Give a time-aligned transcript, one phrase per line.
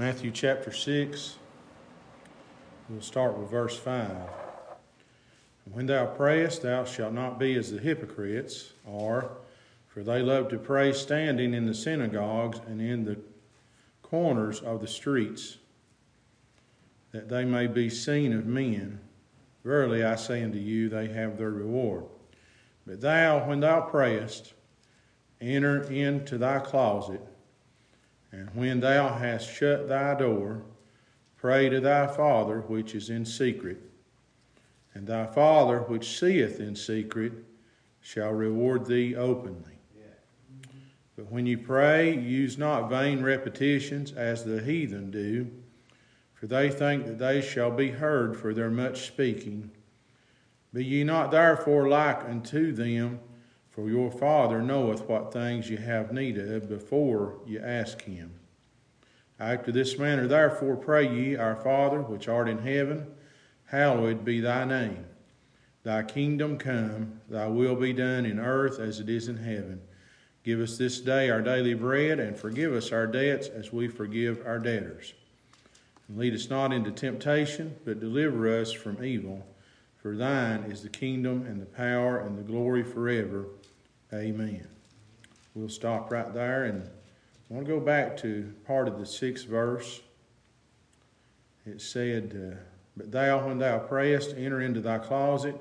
[0.00, 1.36] Matthew chapter 6.
[2.88, 4.10] We'll start with verse 5.
[5.70, 9.30] When thou prayest, thou shalt not be as the hypocrites are,
[9.88, 13.18] for they love to pray standing in the synagogues and in the
[14.00, 15.58] corners of the streets,
[17.12, 19.00] that they may be seen of men.
[19.64, 22.04] Verily I say unto you, they have their reward.
[22.86, 24.54] But thou, when thou prayest,
[25.42, 27.20] enter into thy closet
[28.32, 30.62] and when thou hast shut thy door,
[31.36, 33.78] pray to thy Father which is in secret.
[34.94, 37.32] And thy Father which seeth in secret
[38.00, 39.70] shall reward thee openly.
[41.16, 45.50] But when you pray, use not vain repetitions as the heathen do,
[46.32, 49.70] for they think that they shall be heard for their much speaking.
[50.72, 53.20] Be ye not therefore like unto them
[53.80, 58.30] for your Father knoweth what things ye have need of before ye ask him.
[59.38, 63.06] After this manner, therefore, pray ye, Our Father, which art in heaven,
[63.64, 65.06] hallowed be thy name.
[65.82, 69.80] Thy kingdom come, thy will be done in earth as it is in heaven.
[70.44, 74.42] Give us this day our daily bread, and forgive us our debts as we forgive
[74.44, 75.14] our debtors.
[76.06, 79.46] And lead us not into temptation, but deliver us from evil.
[79.96, 83.46] For thine is the kingdom, and the power, and the glory forever.
[84.12, 84.66] Amen.
[85.54, 89.46] We'll stop right there and I want to go back to part of the sixth
[89.46, 90.00] verse.
[91.66, 92.56] It said, uh,
[92.96, 95.56] But thou, when thou prayest, enter into thy closet,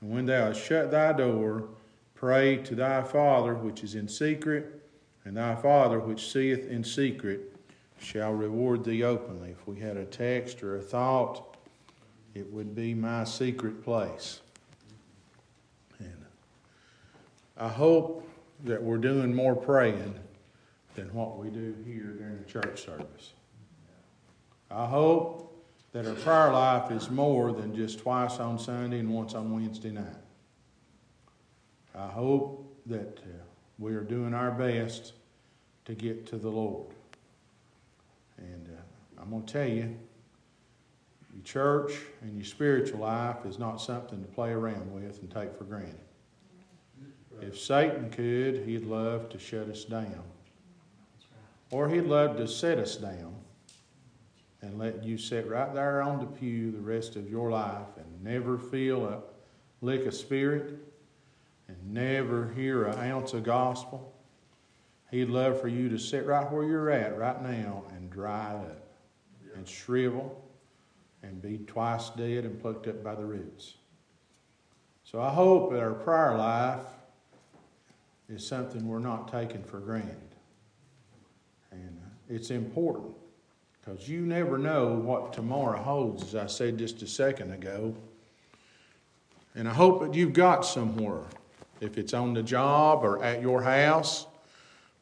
[0.00, 1.68] and when thou hast shut thy door,
[2.14, 4.82] pray to thy Father which is in secret,
[5.24, 7.54] and thy Father which seeth in secret
[7.98, 9.50] shall reward thee openly.
[9.50, 11.56] If we had a text or a thought,
[12.34, 14.40] it would be my secret place.
[17.58, 18.28] I hope
[18.64, 20.14] that we're doing more praying
[20.94, 23.32] than what we do here during the church service.
[24.70, 25.44] I hope
[25.92, 29.90] that our prayer life is more than just twice on Sunday and once on Wednesday
[29.90, 30.04] night.
[31.94, 33.42] I hope that uh,
[33.78, 35.14] we are doing our best
[35.86, 36.94] to get to the Lord.
[38.36, 39.96] And uh, I'm going to tell you,
[41.34, 41.92] your church
[42.22, 45.98] and your spiritual life is not something to play around with and take for granted.
[47.40, 50.22] If Satan could, he'd love to shut us down.
[51.70, 53.34] Or he'd love to set us down
[54.62, 58.24] and let you sit right there on the pew the rest of your life and
[58.24, 59.22] never feel a
[59.80, 60.74] lick of spirit
[61.68, 64.12] and never hear an ounce of gospel.
[65.10, 68.88] He'd love for you to sit right where you're at right now and dry up
[69.54, 70.44] and shrivel
[71.22, 73.74] and be twice dead and plucked up by the roots.
[75.04, 76.84] So I hope that our prayer life
[78.28, 80.16] is something we're not taking for granted.
[81.70, 83.14] And uh, it's important
[83.80, 87.94] because you never know what tomorrow holds, as I said just a second ago.
[89.54, 91.22] And I hope that you've got somewhere,
[91.80, 94.26] if it's on the job or at your house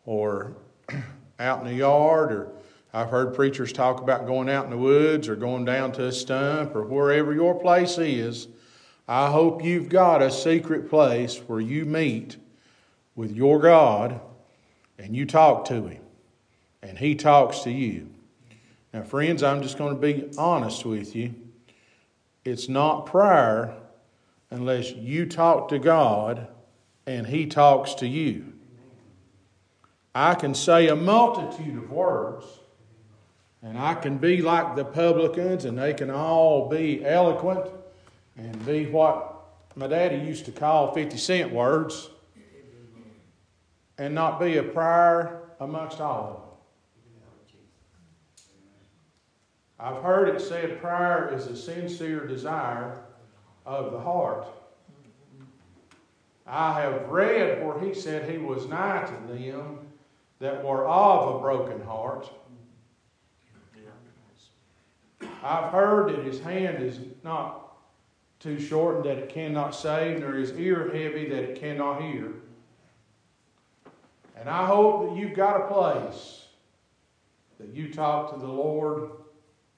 [0.04, 0.53] or
[1.41, 2.53] out in the yard, or
[2.92, 6.12] I've heard preachers talk about going out in the woods or going down to a
[6.12, 8.47] stump or wherever your place is.
[9.09, 12.36] I hope you've got a secret place where you meet
[13.16, 14.21] with your God
[14.99, 16.03] and you talk to Him
[16.82, 18.10] and He talks to you.
[18.93, 21.34] Now, friends, I'm just going to be honest with you.
[22.44, 23.75] It's not prayer
[24.50, 26.47] unless you talk to God
[27.06, 28.53] and He talks to you.
[30.15, 32.47] I can say a multitude of words,
[33.60, 37.66] and I can be like the publicans, and they can all be eloquent
[38.38, 39.34] and be what
[39.75, 42.09] my daddy used to call 50 cent words
[43.99, 46.43] and not be a prior amongst all of them.
[49.79, 53.03] I've heard it said prayer is a sincere desire
[53.67, 54.47] of the heart.
[56.47, 59.81] I have read where he said he was nigh to them
[60.39, 62.31] that were of a broken heart.
[65.42, 67.77] I've heard that his hand is not
[68.41, 72.33] too shortened that it cannot save, nor his ear heavy that it cannot hear.
[74.36, 76.44] And I hope that you've got a place
[77.59, 79.10] that you talk to the Lord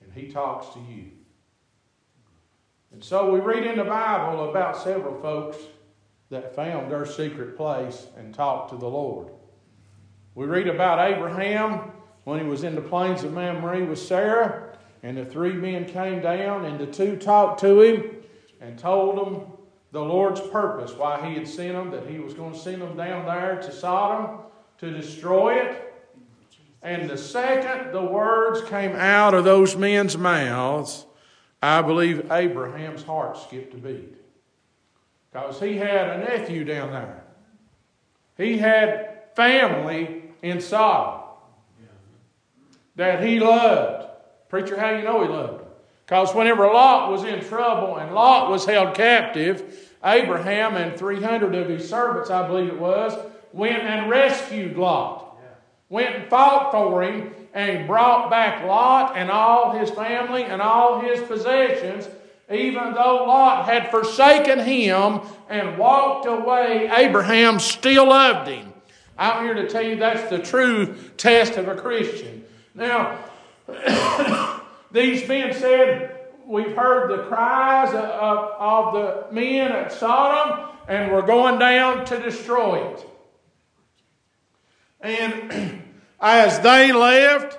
[0.02, 1.12] and He talks to you.
[2.92, 5.58] And so we read in the Bible about several folks
[6.30, 9.28] that found their secret place and talked to the Lord.
[10.34, 11.92] We read about Abraham
[12.24, 16.20] when he was in the plains of Mamre with Sarah, and the three men came
[16.20, 18.16] down, and the two talked to him
[18.60, 19.46] and told him
[19.92, 22.96] the Lord's purpose, why he had sent them, that he was going to send them
[22.96, 24.40] down there to Sodom
[24.78, 25.84] to destroy it.
[26.82, 31.06] And the second the words came out of those men's mouths,
[31.62, 34.14] I believe Abraham's heart skipped a beat.
[35.32, 37.24] Because he had a nephew down there.
[38.36, 41.24] He had family in Sodom
[42.96, 44.06] that he loved.
[44.48, 45.64] Preacher, how you know he loved?
[46.06, 51.68] Because whenever Lot was in trouble and Lot was held captive, Abraham and 300 of
[51.68, 53.12] his servants, I believe it was,
[53.52, 55.36] went and rescued Lot.
[55.88, 61.00] Went and fought for him and brought back Lot and all his family and all
[61.00, 62.08] his possessions.
[62.50, 68.72] Even though Lot had forsaken him and walked away, Abraham still loved him.
[69.18, 72.44] I'm here to tell you that's the true test of a Christian.
[72.74, 73.18] Now,
[74.92, 76.14] these men said,
[76.46, 82.18] We've heard the cries of, of the men at Sodom, and we're going down to
[82.18, 83.07] destroy it.
[85.00, 85.82] And
[86.20, 87.58] as they left,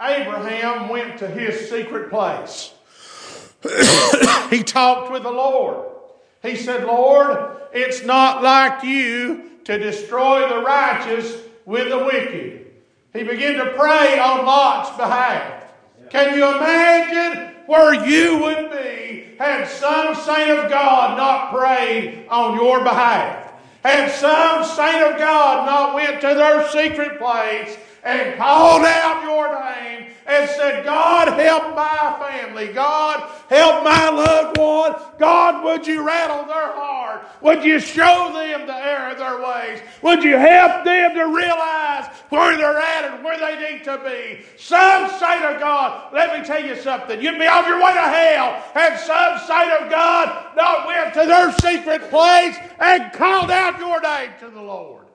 [0.00, 2.72] Abraham went to his secret place.
[4.50, 5.88] he talked with the Lord.
[6.42, 12.66] He said, Lord, it's not like you to destroy the righteous with the wicked.
[13.12, 15.72] He began to pray on Lot's behalf.
[16.10, 22.56] Can you imagine where you would be had some saint of God not prayed on
[22.56, 23.51] your behalf?
[23.82, 29.48] Had some saint of God not went to their secret place and called out your
[29.60, 32.72] name and said, God, help my family.
[32.72, 34.94] God, help my loved one.
[35.18, 37.26] God, would you rattle their heart?
[37.40, 39.80] Would you show them the error of their ways?
[40.02, 44.44] Would you help them to realize where they're at and where they need to be?
[44.56, 47.20] Some say to God, let me tell you something.
[47.20, 51.26] You'd be on your way to hell And some say to God not went to
[51.26, 55.06] their secret place and called out your name to the Lord.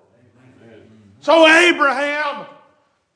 [1.20, 2.46] So Abraham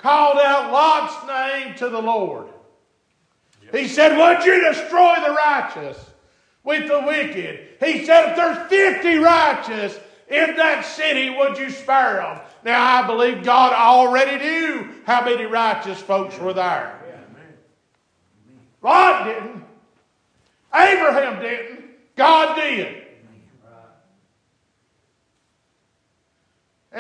[0.01, 2.47] called out Lot's name to the Lord.
[3.71, 5.97] He said, Would you destroy the righteous
[6.63, 7.67] with the wicked?
[7.79, 12.41] He said, If there's 50 righteous in that city, would you spare them?
[12.63, 16.97] Now, I believe God already knew how many righteous folks were there.
[18.81, 19.63] Lot didn't.
[20.73, 21.83] Abraham didn't.
[22.15, 23.00] God did.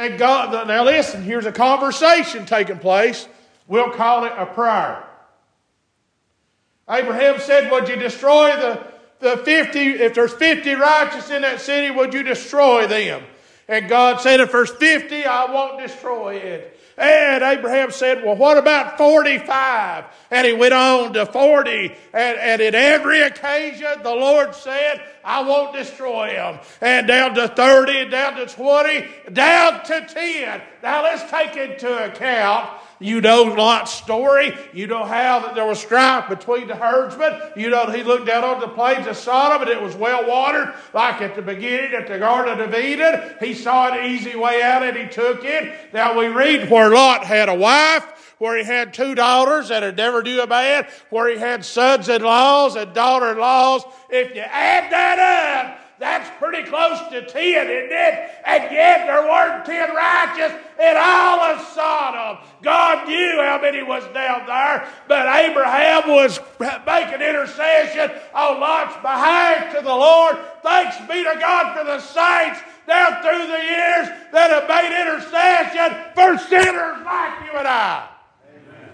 [0.01, 3.27] And God, now listen, here's a conversation taking place.
[3.67, 5.03] We'll call it a prayer.
[6.89, 8.83] Abraham said, Would you destroy the,
[9.19, 13.21] the 50, if there's 50 righteous in that city, would you destroy them?
[13.67, 16.79] And God said, If there's 50, I won't destroy it.
[16.97, 20.05] And Abraham said, Well, what about 45?
[20.29, 21.95] And he went on to 40.
[22.13, 26.59] And, and at every occasion, the Lord said, I won't destroy him.
[26.81, 30.61] And down to 30, and down to 20, down to 10.
[30.83, 32.69] Now let's take into account
[33.01, 34.53] you know Lot's story.
[34.73, 37.51] You know how that there was strife between the herdsmen.
[37.55, 40.73] You know he looked down on the plains of Sodom and it was well watered,
[40.93, 43.35] like at the beginning at the Garden of Eden.
[43.39, 45.93] He saw an easy way out and he took it.
[45.93, 49.97] Now we read where Lot had a wife, where he had two daughters that had
[49.97, 53.83] never do a bad, where he had sons-in-laws and daughter-in-laws.
[54.09, 58.31] If you add that up, that's pretty close to 10, isn't it?
[58.43, 62.43] And yet there weren't 10 righteous in all of Sodom.
[62.63, 69.75] God knew how many was down there, but Abraham was making intercession on Lot's behalf
[69.75, 70.39] to the Lord.
[70.63, 75.97] Thanks be to God for the saints down through the years that have made intercession
[76.15, 78.09] for sinners like you and I.
[78.49, 78.89] Amen.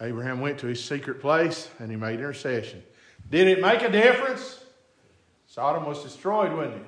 [0.00, 2.82] Abraham went to his secret place and he made intercession.
[3.30, 4.62] Did it make a difference?
[5.46, 6.86] Sodom was destroyed, wasn't it?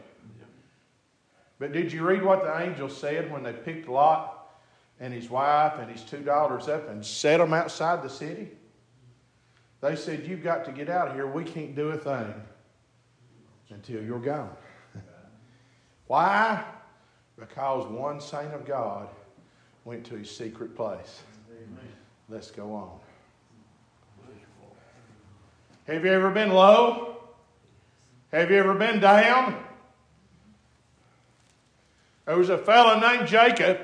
[1.58, 4.50] But did you read what the angel said when they picked Lot
[4.98, 8.48] and his wife and his two daughters up and set them outside the city?
[9.80, 11.26] They said, You've got to get out of here.
[11.26, 12.34] We can't do a thing
[13.70, 14.50] until you're gone.
[16.08, 16.64] Why?
[17.38, 19.08] Because one saint of God
[19.84, 21.22] went to his secret place.
[21.50, 21.92] Amen.
[22.28, 22.98] Let's go on.
[25.86, 27.16] Have you ever been low?
[28.30, 29.62] Have you ever been down?
[32.24, 33.80] There was a fellow named Jacob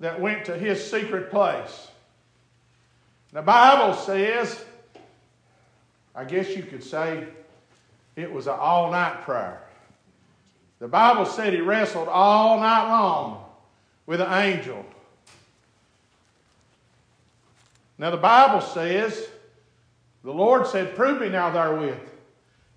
[0.00, 1.88] that went to his secret place.
[3.32, 4.64] The Bible says,
[6.14, 7.26] I guess you could say
[8.14, 9.62] it was an all night prayer.
[10.78, 13.44] The Bible said he wrestled all night long
[14.04, 14.84] with an angel.
[17.98, 19.26] Now, the Bible says
[20.26, 22.00] the Lord said, Prove me now therewith,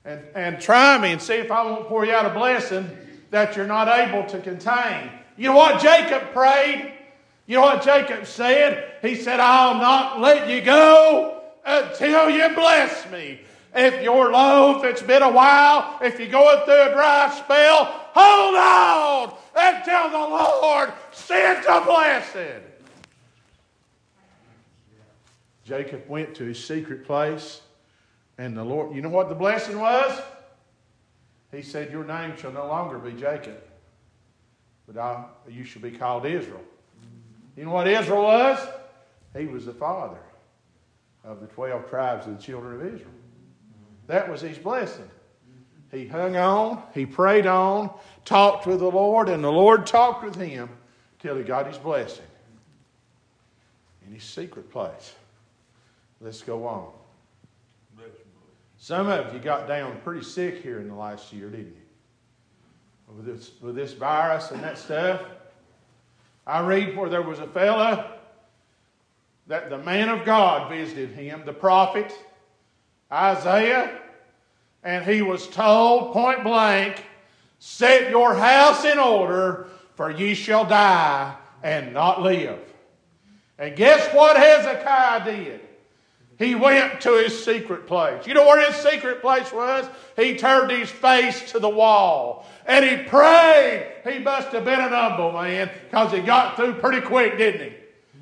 [0.05, 2.87] and, and try me and see if I won't pour you out a blessing
[3.31, 5.09] that you're not able to contain.
[5.35, 6.93] You know what Jacob prayed?
[7.47, 8.93] You know what Jacob said?
[9.01, 13.39] He said, I'll not let you go until you bless me.
[13.73, 17.85] If you're low, if it's been a while, if you're going through a dry spell,
[18.13, 22.68] hold on until the Lord sends a blessing.
[25.69, 27.61] Jacob went to his secret place,
[28.39, 30.19] and the Lord, you know what the blessing was?
[31.51, 33.61] He said, Your name shall no longer be Jacob,
[34.87, 36.63] but I, you shall be called Israel.
[37.55, 38.67] You know what Israel was?
[39.37, 40.17] He was the father
[41.23, 43.11] of the 12 tribes of the children of Israel.
[44.07, 45.09] That was his blessing.
[45.91, 47.91] He hung on, he prayed on,
[48.25, 50.69] talked with the Lord, and the Lord talked with him
[51.19, 52.25] till he got his blessing
[54.07, 55.13] in his secret place.
[56.21, 56.91] Let's go on.
[58.77, 63.15] Some of you got down pretty sick here in the last year, didn't you?
[63.15, 65.21] With this, with this virus and that stuff.
[66.47, 68.19] I read where there was a fella
[69.47, 72.13] that the man of God visited him, the prophet
[73.11, 73.99] Isaiah,
[74.83, 77.03] and he was told point blank,
[77.57, 82.59] Set your house in order, for ye shall die and not live.
[83.57, 85.59] And guess what Hezekiah did?
[86.39, 88.25] He went to his secret place.
[88.25, 89.85] You know where his secret place was?
[90.15, 93.91] He turned his face to the wall and he prayed.
[94.05, 97.75] He must have been an humble man because he got through pretty quick, didn't he?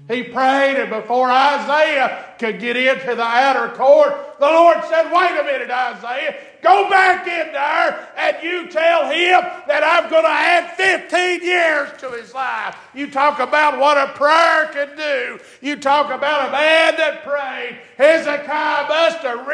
[0.08, 5.40] He prayed, and before Isaiah could get into the outer court, the Lord said, Wait
[5.40, 6.36] a minute, Isaiah.
[6.62, 11.90] Go back in there and you tell him that I'm going to add 15 years
[12.00, 12.76] to his life.
[12.94, 15.40] You talk about what a prayer can do.
[15.62, 17.80] You talk about a man that prayed.
[17.98, 19.48] Hezekiah must have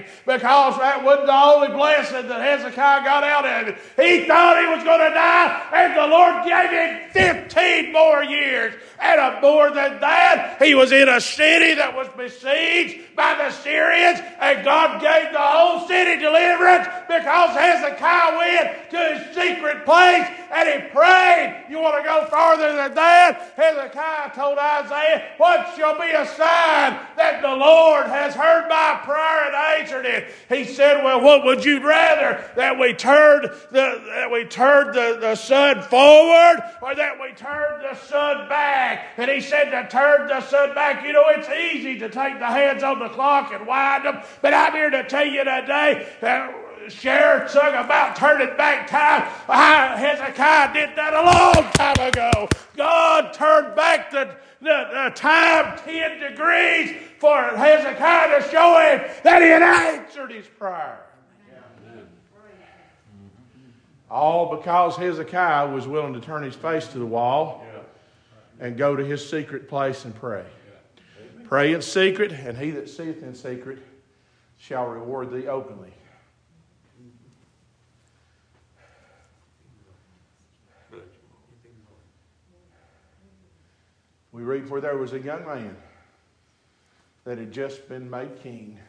[0.00, 3.76] prayed because that wasn't the only blessing that Hezekiah got out of it.
[3.96, 7.10] He thought he was going to die, and the Lord gave him
[7.48, 8.74] 15 more years.
[9.00, 14.20] And more than that, he was in a city that was besieged by the Syrians,
[14.40, 20.68] and God gave the whole city deliverance because Hezekiah went to his secret place and
[20.68, 21.66] he prayed.
[21.68, 23.52] You want to go farther than that?
[23.56, 29.46] Hezekiah told Isaiah, What shall be a sign that the Lord has heard my prayer
[29.46, 29.54] and
[29.84, 30.28] answered it?
[30.48, 32.44] He said, Well, what would you rather?
[32.56, 37.84] That we turned the that we turned the, the sun forward or that we turned
[37.84, 39.08] the sun back?
[39.16, 41.04] And he said to turn the sun back.
[41.04, 44.54] You know, it's easy to take the hands on the clock and wind them, but
[44.54, 46.54] I'm here to tell you today that
[46.88, 49.22] Cher sung about turning back time.
[49.48, 52.48] Hezekiah did that a long time ago.
[52.76, 53.23] God
[55.04, 61.00] the time 10 degrees for Hezekiah to show him that he had answered his prayer.
[64.10, 67.64] All because Hezekiah was willing to turn his face to the wall
[68.60, 70.44] and go to his secret place and pray.
[71.44, 73.78] Pray in secret, and he that seeth in secret
[74.58, 75.92] shall reward thee openly.
[84.34, 85.76] We read where there was a young man
[87.22, 88.80] that had just been made king,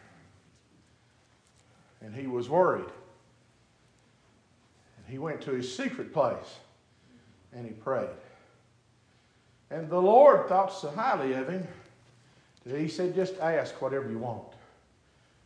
[2.01, 2.89] and he was worried.
[4.97, 6.57] And he went to his secret place
[7.53, 8.09] and he prayed.
[9.69, 11.67] And the Lord thought so highly of him
[12.65, 14.47] that he said, Just ask whatever you want,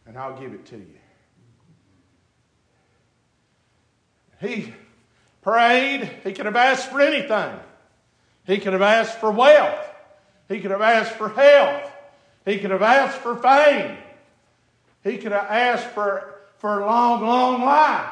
[0.05, 0.97] and I'll give it to you.
[4.39, 4.73] He
[5.41, 6.09] prayed.
[6.23, 7.59] He could have asked for anything.
[8.45, 9.87] He could have asked for wealth.
[10.49, 11.91] He could have asked for health.
[12.43, 13.97] He could have asked for fame.
[15.03, 18.09] He could have asked for, for long, long life.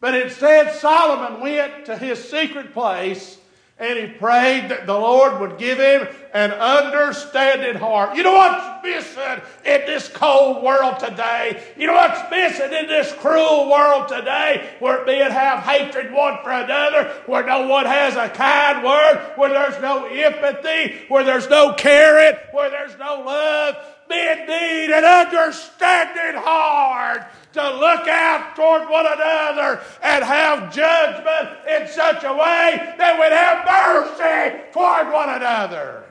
[0.00, 3.36] But instead, Solomon went to his secret place
[3.78, 8.16] and he prayed that the Lord would give him an understanding heart.
[8.16, 11.62] You know what's missing in this cold world today?
[11.76, 16.50] You know what's missing in this cruel world today where men have hatred one for
[16.50, 21.72] another, where no one has a kind word, where there's no empathy, where there's no
[21.74, 23.76] caring, where there's no love?
[24.08, 31.88] Men need an understanding heart to look out toward one another and have judgment in
[31.88, 36.04] such a way that we'd have mercy toward one another.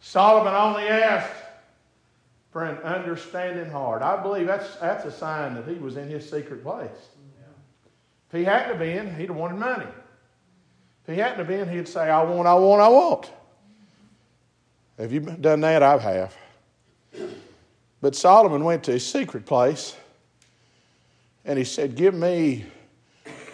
[0.00, 1.34] Solomon only asked
[2.52, 4.02] for an understanding heart.
[4.02, 6.88] I believe that's, that's a sign that he was in his secret place.
[8.28, 9.86] If he hadn't been, he'd have wanted money.
[11.02, 13.30] If he hadn't been, he'd say, I want, I want, I want.
[14.98, 15.82] Have you done that?
[15.82, 16.36] I have.
[18.00, 19.96] But Solomon went to his secret place
[21.44, 22.64] And he said, Give me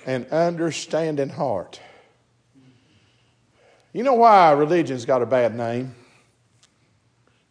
[0.07, 1.81] an understanding heart.
[3.93, 5.95] You know why religion's got a bad name?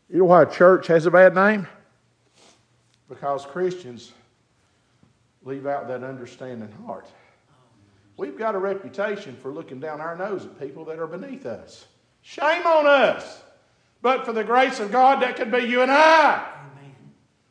[0.09, 1.67] You know why church has a bad name?
[3.07, 4.13] Because Christians
[5.43, 7.07] leave out that understanding heart.
[8.17, 11.85] We've got a reputation for looking down our nose at people that are beneath us.
[12.23, 13.43] Shame on us.
[14.01, 16.47] But for the grace of God, that could be you and I.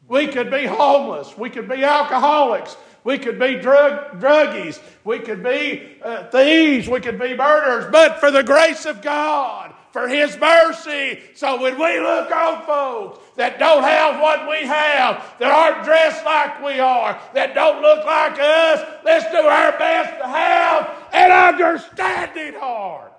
[0.09, 1.39] We could be homeless.
[1.39, 2.77] We could be alcoholics.
[3.05, 4.81] We could be drug, druggies.
[5.05, 6.89] We could be uh, thieves.
[6.89, 7.91] We could be murderers.
[7.93, 11.21] But for the grace of God, for His mercy.
[11.35, 16.25] So when we look on folks that don't have what we have, that aren't dressed
[16.25, 21.31] like we are, that don't look like us, let's do our best to have an
[21.31, 23.10] understanding heart.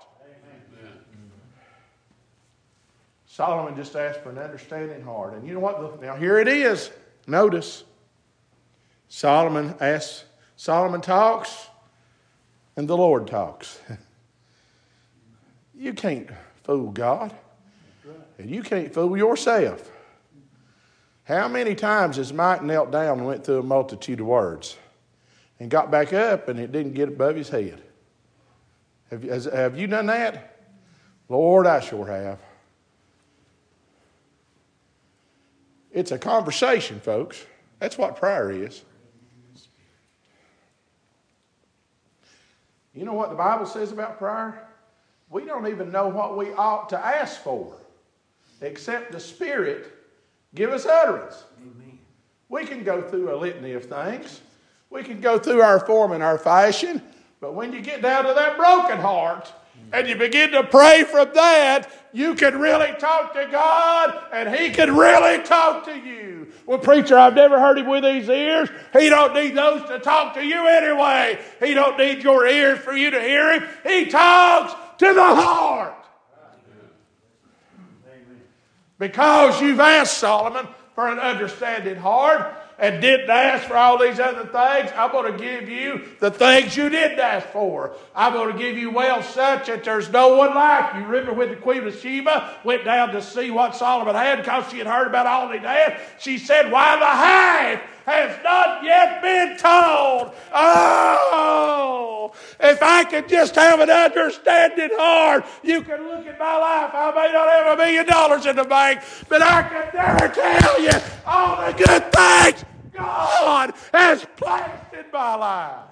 [3.31, 5.35] Solomon just asked for an understanding heart.
[5.35, 6.01] And you know what?
[6.01, 6.91] Now here it is.
[7.25, 7.85] Notice.
[9.07, 10.25] Solomon asks,
[10.57, 11.69] Solomon talks,
[12.75, 13.79] and the Lord talks.
[15.73, 16.29] you can't
[16.65, 17.33] fool God,
[18.38, 19.89] and you can't fool yourself.
[21.23, 24.75] How many times has Mike knelt down and went through a multitude of words
[25.57, 27.81] and got back up and it didn't get above his head?
[29.09, 30.63] Have you, has, have you done that?
[31.29, 32.39] Lord, I sure have.
[35.93, 37.45] It's a conversation, folks.
[37.79, 38.83] That's what prayer is.
[42.93, 44.67] You know what the Bible says about prayer?
[45.29, 47.74] We don't even know what we ought to ask for,
[48.60, 49.93] except the Spirit
[50.55, 51.43] give us utterance.
[51.62, 51.98] Amen.
[52.50, 54.41] We can go through a litany of things.
[54.89, 57.01] We can go through our form and our fashion,
[57.39, 59.99] but when you get down to that broken heart, Mm.
[59.99, 64.69] and you begin to pray from that, you can really talk to God and He
[64.69, 66.51] can really talk to you.
[66.65, 68.69] Well, preacher, I've never heard Him with His ears.
[68.93, 71.39] He don't need those to talk to you anyway.
[71.59, 73.69] He don't need your ears for you to hear Him.
[73.85, 75.95] He talks to the heart.
[79.00, 84.41] Because you've asked Solomon for an understanding heart, and didn't ask for all these other
[84.41, 87.94] things, I'm going to give you the things you didn't ask for.
[88.15, 91.01] I'm going to give you wealth such that there's no one like you.
[91.05, 94.79] Remember when the Queen of Sheba went down to see what Solomon had because she
[94.79, 96.01] had heard about all he had?
[96.20, 100.33] She said, Why the half has not yet been told.
[100.53, 102.10] Oh,
[102.59, 106.91] if I could just have an understanding heart, you can look at my life.
[106.94, 110.81] I may not have a million dollars in the bank, but I can never tell
[110.81, 110.91] you
[111.25, 115.85] all the good things God has placed in my life.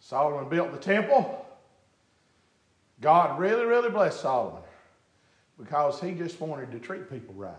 [0.00, 1.46] Solomon built the temple.
[3.00, 4.62] God really, really blessed Solomon
[5.56, 7.54] because he just wanted to treat people right.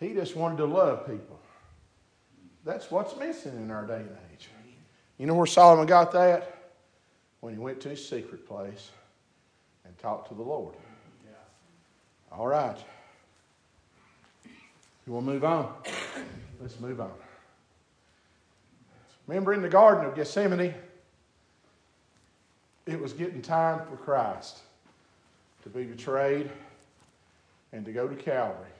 [0.00, 1.38] He just wanted to love people.
[2.64, 4.48] That's what's missing in our day and age.
[5.18, 6.72] You know where Solomon got that?
[7.40, 8.90] When he went to his secret place
[9.84, 10.74] and talked to the Lord.
[12.32, 12.76] All right.
[15.06, 15.74] You want to move on?
[16.60, 17.12] Let's move on.
[19.26, 20.74] Remember in the Garden of Gethsemane,
[22.86, 24.58] it was getting time for Christ
[25.62, 26.50] to be betrayed
[27.72, 28.70] and to go to Calvary.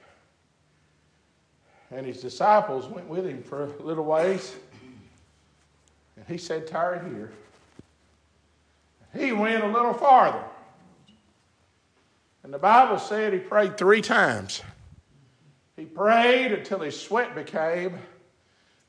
[1.91, 4.55] And his disciples went with him for a little ways.
[6.15, 7.31] And he said, Tarry here.
[9.17, 10.43] He went a little farther.
[12.43, 14.61] And the Bible said he prayed three times.
[15.75, 17.97] He prayed until his sweat became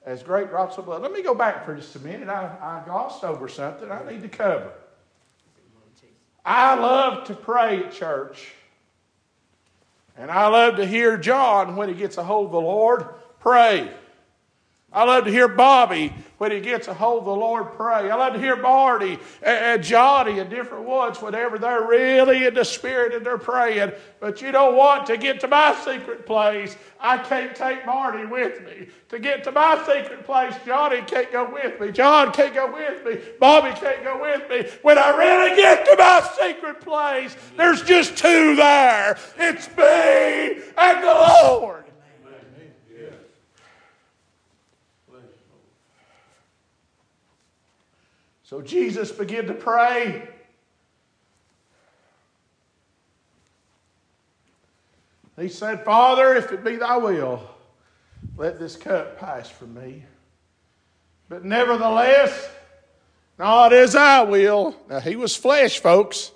[0.04, 1.02] as great drops of blood.
[1.02, 2.28] Let me go back for just a minute.
[2.28, 4.72] I, I glossed over something I need to cover.
[6.44, 8.52] I love to pray at church.
[10.16, 13.07] And I love to hear John, when he gets a hold of the Lord,
[13.40, 13.90] pray.
[14.94, 18.11] I love to hear Bobby when he gets a hold of the Lord pray.
[18.11, 22.64] I love to hear Marty and Johnny and different ones whenever they're really in the
[22.64, 23.92] spirit and they're praying.
[24.20, 26.76] But you don't want to get to my secret place.
[27.00, 28.88] I can't take Marty with me.
[29.09, 31.92] To get to my secret place, Johnny can't go with me.
[31.92, 33.20] John can't go with me.
[33.38, 34.70] Bobby can't go with me.
[34.83, 39.16] When I really get to my secret place, there's just two there.
[39.38, 41.81] It's me and the Lord.
[48.52, 50.28] So Jesus began to pray.
[55.40, 57.48] He said, Father, if it be thy will,
[58.36, 60.04] let this cup pass from me.
[61.30, 62.50] But nevertheless,
[63.38, 64.76] not as I will.
[64.86, 66.30] Now, he was flesh, folks.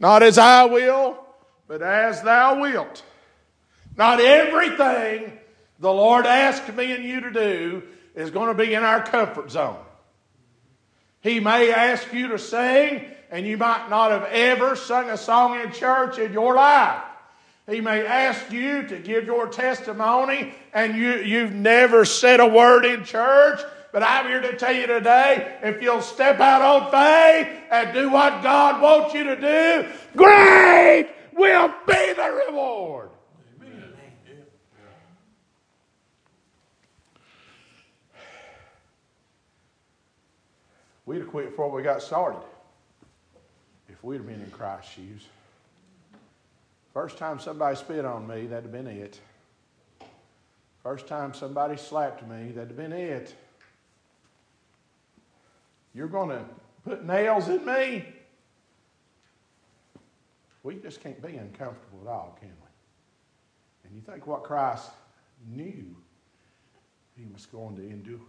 [0.00, 1.18] Not as I will,
[1.66, 3.02] but as thou wilt.
[3.94, 5.38] Not everything
[5.80, 7.82] the Lord asked me and you to do
[8.14, 9.84] is going to be in our comfort zone.
[11.20, 15.60] He may ask you to sing, and you might not have ever sung a song
[15.60, 17.02] in church in your life.
[17.68, 22.84] He may ask you to give your testimony, and you, you've never said a word
[22.86, 23.60] in church.
[23.92, 28.10] But I'm here to tell you today if you'll step out on faith and do
[28.10, 33.10] what God wants you to do, great will be the reward.
[41.08, 42.42] We'd have quit before we got started
[43.88, 45.24] if we'd have been in Christ's shoes.
[46.92, 49.18] First time somebody spit on me, that'd have been it.
[50.82, 53.34] First time somebody slapped me, that'd have been it.
[55.94, 56.44] You're going to
[56.84, 58.04] put nails in me?
[60.62, 63.88] We just can't be uncomfortable at all, can we?
[63.88, 64.90] And you think what Christ
[65.50, 65.96] knew
[67.16, 68.20] he was going to endure.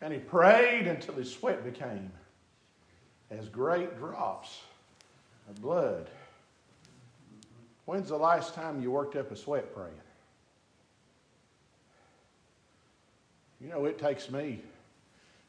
[0.00, 2.12] And he prayed until his sweat became
[3.30, 4.60] as great drops
[5.48, 6.08] of blood.
[7.84, 9.92] When's the last time you worked up a sweat praying?
[13.60, 14.60] You know, it takes me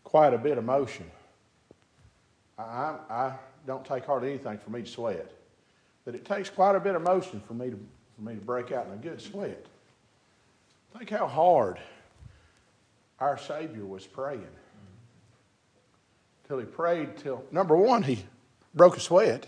[0.03, 1.09] quite a bit of motion.
[2.57, 3.33] I, I
[3.67, 5.31] don't take hardly anything for me to sweat,
[6.05, 7.79] but it takes quite a bit of motion for me to,
[8.15, 9.65] for me to break out in a good sweat.
[10.97, 11.77] Think how hard
[13.19, 14.47] our Savior was praying.
[16.47, 18.23] Till he prayed till, number one, he
[18.73, 19.47] broke a sweat.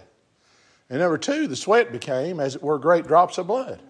[0.89, 3.81] And number two, the sweat became, as it were, great drops of blood.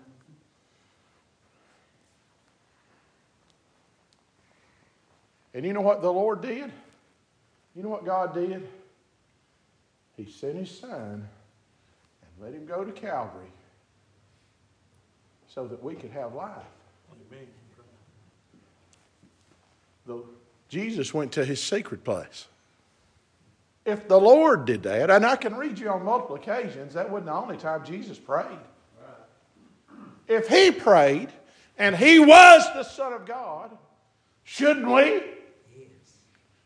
[5.53, 6.71] And you know what the Lord did?
[7.75, 8.67] You know what God did?
[10.15, 11.27] He sent his son
[12.21, 13.51] and let him go to Calvary
[15.47, 16.63] so that we could have life.
[17.29, 17.47] Amen
[20.05, 20.23] the,
[20.69, 22.47] Jesus went to his secret place.
[23.85, 27.27] If the Lord did that, and I can read you on multiple occasions, that wasn't
[27.27, 28.45] the only time Jesus prayed.
[30.27, 31.29] If he prayed
[31.77, 33.71] and he was the Son of God,
[34.43, 35.23] shouldn't we?
[35.75, 35.87] Yes.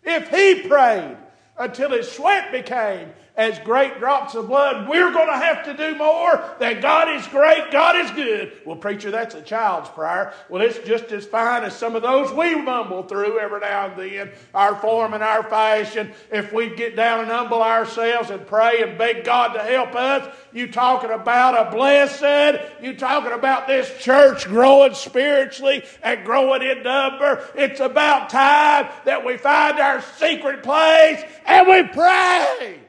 [0.03, 1.17] If he prayed
[1.57, 4.87] until his sweat became as great drops of blood.
[4.87, 6.43] We're going to have to do more.
[6.59, 8.53] That God is great, God is good.
[8.65, 10.33] Well, preacher, that's a child's prayer.
[10.49, 13.99] Well, it's just as fine as some of those we mumble through every now and
[13.99, 16.13] then, our form and our fashion.
[16.31, 20.33] If we get down and humble ourselves and pray and beg God to help us,
[20.53, 26.83] you talking about a blessed, you talking about this church growing spiritually and growing in
[26.83, 27.43] number.
[27.55, 32.84] It's about time that we find our secret place and we pray.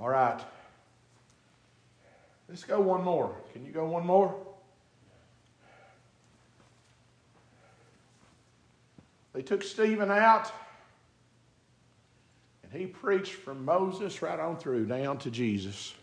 [0.00, 0.40] All right.
[2.48, 3.34] Let's go one more.
[3.52, 4.34] Can you go one more?
[9.32, 10.50] They took Stephen out,
[12.62, 15.94] and he preached from Moses right on through down to Jesus.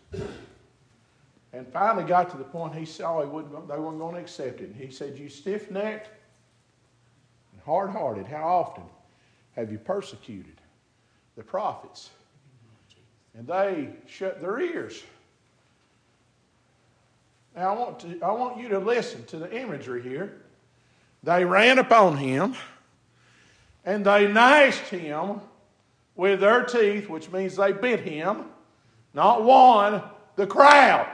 [1.52, 4.60] And finally got to the point he saw he wouldn't, they weren't going to accept
[4.60, 4.68] it.
[4.68, 6.08] And he said, You stiff necked
[7.52, 8.84] and hard hearted, how often
[9.54, 10.60] have you persecuted
[11.34, 12.10] the prophets?
[13.36, 15.02] And they shut their ears.
[17.54, 20.40] Now, I want, to, I want you to listen to the imagery here.
[21.22, 22.54] They ran upon him
[23.84, 25.40] and they gnashed him
[26.14, 28.46] with their teeth, which means they bit him.
[29.14, 30.02] Not one,
[30.36, 31.08] the crowd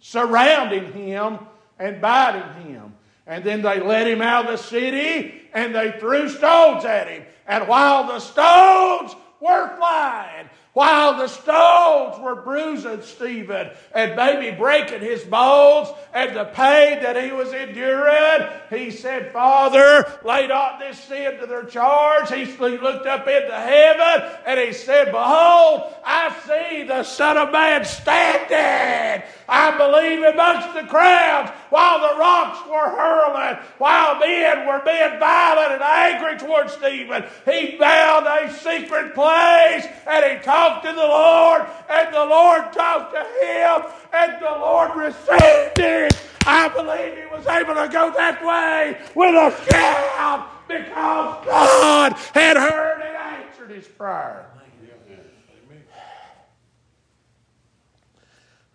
[0.00, 1.38] surrounding him
[1.78, 2.94] and biting him.
[3.26, 7.24] And then they let him out of the city and they threw stones at him.
[7.46, 15.00] And while the stones were flying, while the stones were bruising Stephen and maybe breaking
[15.00, 20.96] his bones and the pain that he was enduring, he said, Father, lay not this
[21.00, 22.30] sin to their charge.
[22.30, 27.84] He looked up into heaven and he said, Behold, I see the Son of Man
[27.84, 29.24] standing.
[29.48, 35.72] I believe amongst the crowds while the rocks were hurling, while men were being violent
[35.72, 37.24] and angry towards Stephen.
[37.46, 43.14] He found a secret place and he talked to the Lord, and the Lord talked
[43.14, 46.18] to him, and the Lord received it.
[46.46, 52.56] I believe he was able to go that way with a shout because God had
[52.56, 54.46] heard and answered his prayer.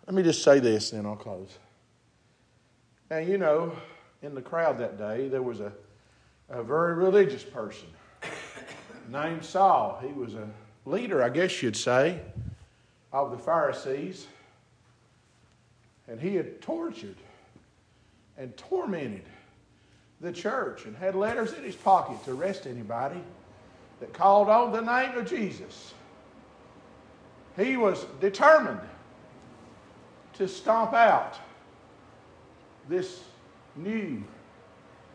[0.06, 1.58] Let me just say this, then I'll close.
[3.10, 3.74] Now, you know,
[4.20, 5.72] in the crowd that day, there was a,
[6.50, 7.88] a very religious person.
[9.08, 9.98] named Saul.
[10.02, 10.48] He was a
[10.86, 12.20] leader, I guess you'd say,
[13.12, 14.26] of the Pharisees.
[16.08, 17.16] And he had tortured
[18.36, 19.24] and tormented
[20.20, 23.20] the church and had letters in his pocket to arrest anybody
[24.00, 25.94] that called on the name of Jesus.
[27.56, 28.80] He was determined
[30.34, 31.38] to stomp out
[32.88, 33.20] this
[33.76, 34.22] new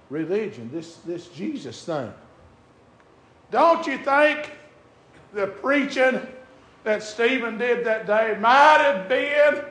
[0.09, 2.13] religion, this, this Jesus thing.
[3.51, 4.51] Don't you think
[5.33, 6.19] the preaching
[6.83, 9.63] that Stephen did that day might have been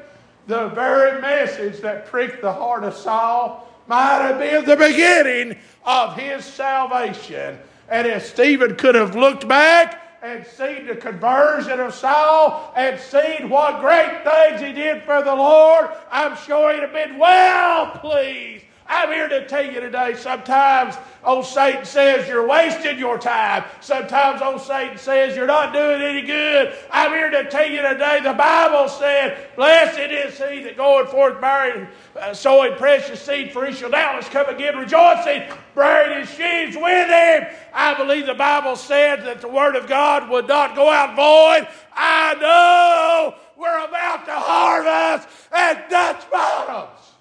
[0.46, 3.68] the very message that pricked the heart of Saul?
[3.86, 7.58] Might have been the beginning of his salvation.
[7.88, 13.48] And if Stephen could have looked back and seen the conversion of Saul and seen
[13.48, 18.64] what great things he did for the Lord, I'm sure he'd have been well pleased
[18.90, 23.64] I'm here to tell you today sometimes old Satan says you're wasting your time.
[23.82, 26.74] Sometimes old Satan says you're not doing any good.
[26.90, 31.38] I'm here to tell you today the Bible said, Blessed is he that goeth forth
[31.38, 31.86] bearing,
[32.18, 35.42] uh, sowing precious seed, for he shall doubtless come again rejoicing,
[35.74, 37.46] bearing his sheaves with him.
[37.74, 41.68] I believe the Bible said that the word of God would not go out void.
[41.92, 47.17] I know we're about to harvest at Dutch Bottoms.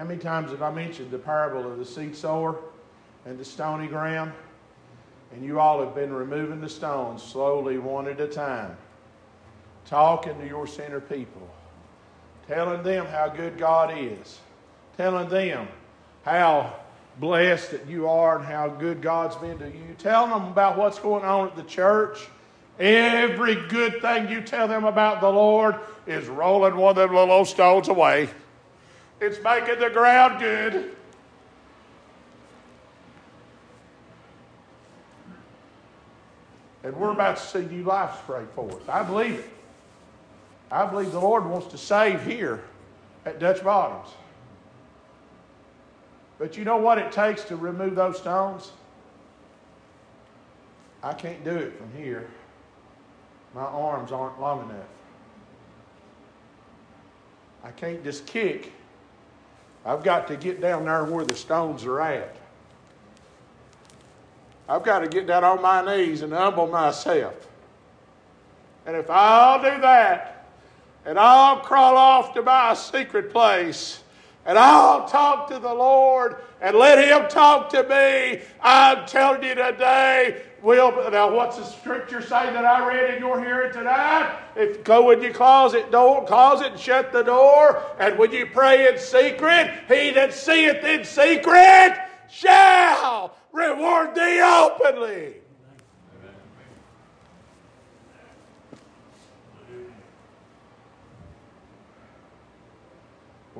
[0.00, 2.56] How many times have I mentioned the parable of the seed sower
[3.26, 4.32] and the stony ground?
[5.30, 8.78] And you all have been removing the stones slowly, one at a time,
[9.84, 11.46] talking to your sinner people,
[12.48, 14.38] telling them how good God is,
[14.96, 15.68] telling them
[16.24, 16.76] how
[17.18, 20.98] blessed that you are and how good God's been to you, telling them about what's
[20.98, 22.26] going on at the church.
[22.78, 25.74] Every good thing you tell them about the Lord
[26.06, 28.30] is rolling one of them little stones away.
[29.20, 30.96] It's making the ground good.
[36.82, 38.88] And we're about to see new life spring forth.
[38.88, 39.50] I believe it.
[40.70, 42.62] I believe the Lord wants to save here
[43.26, 44.08] at Dutch Bottoms.
[46.38, 48.72] But you know what it takes to remove those stones?
[51.02, 52.30] I can't do it from here.
[53.54, 54.86] My arms aren't long enough.
[57.62, 58.72] I can't just kick
[59.84, 62.36] I've got to get down there where the stones are at.
[64.68, 67.48] I've got to get down on my knees and humble myself.
[68.86, 70.46] And if I'll do that,
[71.04, 74.02] and I'll crawl off to my secret place,
[74.50, 78.42] and I'll talk to the Lord and let Him talk to me.
[78.60, 83.38] I'm telling you today, will now what's the scripture say that I read in your
[83.38, 84.36] hearing tonight?
[84.56, 88.92] If go in your closet door, closet and shut the door, and when you pray
[88.92, 91.96] in secret, he that seeth in secret
[92.28, 95.34] shall reward thee openly.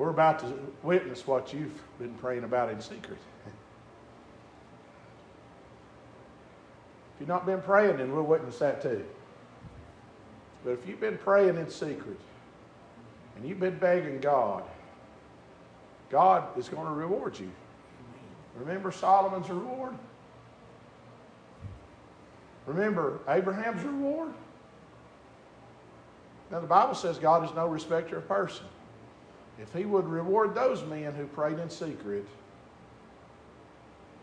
[0.11, 3.17] about to witness what you've been praying about in secret.
[7.15, 9.03] If you've not been praying, then we'll witness that too.
[10.63, 12.19] But if you've been praying in secret
[13.35, 14.63] and you've been begging God,
[16.09, 17.51] God is going to reward you.
[18.57, 19.95] Remember Solomon's reward?
[22.65, 24.33] Remember Abraham's reward?
[26.51, 28.65] Now, the Bible says God is no respecter of person.
[29.61, 32.25] If he would reward those men who prayed in secret,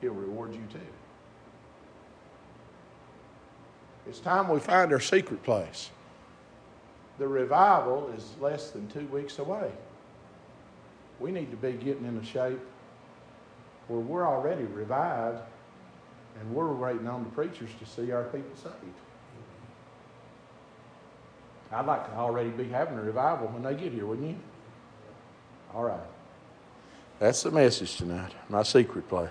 [0.00, 0.80] he'll reward you too.
[4.08, 5.90] It's time we find our secret place.
[7.18, 9.70] The revival is less than two weeks away.
[11.20, 12.60] We need to be getting in a shape
[13.86, 15.40] where we're already revived
[16.40, 18.74] and we're waiting on the preachers to see our people saved.
[21.70, 24.36] I'd like to already be having a revival when they get here, wouldn't you?
[25.74, 26.00] All right.
[27.18, 29.30] That's the message tonight, my secret place.